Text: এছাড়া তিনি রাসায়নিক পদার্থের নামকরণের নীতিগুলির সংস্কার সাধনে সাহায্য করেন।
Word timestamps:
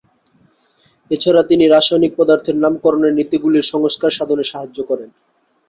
এছাড়া 1.11 1.41
তিনি 1.43 1.65
রাসায়নিক 1.67 2.13
পদার্থের 2.17 2.55
নামকরণের 2.57 3.13
নীতিগুলির 3.15 3.69
সংস্কার 3.73 4.11
সাধনে 4.17 4.43
সাহায্য 4.43 4.77
করেন। 4.89 5.09